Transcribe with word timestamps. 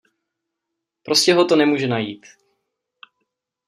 Prostě 1.03 1.33
ho 1.33 1.45
to 1.45 1.55
nemůže 1.55 1.87
najít. 1.87 2.25